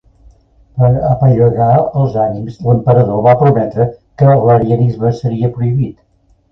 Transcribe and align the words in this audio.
Per 0.79 0.87
apaivagar 1.09 1.67
els 1.83 2.17
ànims 2.23 2.57
l'emperador 2.71 3.23
va 3.29 3.37
prometre 3.45 3.91
que 4.23 4.35
l'arianisme 4.51 5.17
seria 5.25 5.57
prohibit. 5.61 5.99